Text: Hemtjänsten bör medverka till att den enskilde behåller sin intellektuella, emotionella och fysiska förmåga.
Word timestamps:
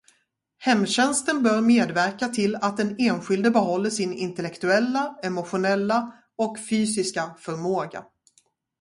Hemtjänsten 0.57 1.43
bör 1.43 1.61
medverka 1.61 2.27
till 2.29 2.55
att 2.55 2.77
den 2.77 2.95
enskilde 2.99 3.51
behåller 3.51 3.89
sin 3.89 4.13
intellektuella, 4.13 5.19
emotionella 5.23 6.11
och 6.37 6.59
fysiska 6.69 7.31
förmåga. 7.39 8.05